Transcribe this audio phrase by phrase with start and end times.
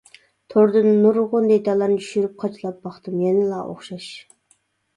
[0.53, 4.13] توردىن نۇرغۇن دېتاللارنى چۈشۈرۈپ قاچىلاپ باقتىم يەنىلا ئوخشاش.